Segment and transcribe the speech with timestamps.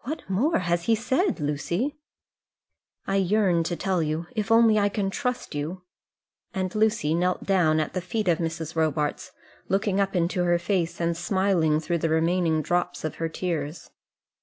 [0.00, 1.96] "What more has he said, Lucy?"
[3.06, 5.80] "I yearn to tell you, if only I can trust you;"
[6.52, 8.76] and Lucy knelt down at the feet of Mrs.
[8.76, 9.32] Robarts,
[9.70, 13.88] looking up into her face and smiling through the remaining drops of her tears.